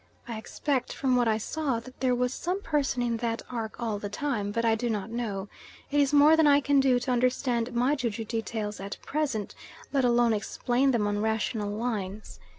I 0.27 0.39
expect, 0.39 0.93
from 0.93 1.15
what 1.15 1.27
I 1.27 1.37
saw, 1.37 1.79
that 1.79 1.99
there 1.99 2.15
was 2.15 2.33
some 2.33 2.59
person 2.63 3.03
in 3.03 3.17
that 3.17 3.43
ark 3.51 3.75
all 3.77 3.99
the 3.99 4.09
time, 4.09 4.51
but 4.51 4.65
I 4.65 4.73
do 4.73 4.89
not 4.89 5.11
know. 5.11 5.47
It 5.91 5.99
is 5.99 6.11
more 6.11 6.35
than 6.35 6.47
I 6.47 6.59
can 6.59 6.79
do 6.79 6.97
to 6.99 7.11
understand 7.11 7.71
my 7.75 7.93
ju 7.93 8.09
ju 8.09 8.25
details 8.25 8.79
at 8.79 8.97
present, 9.05 9.53
let 9.93 10.03
alone 10.03 10.33
explain 10.33 10.89
them 10.89 11.05
on 11.05 11.21
rational 11.21 11.69
lines. 11.69 12.39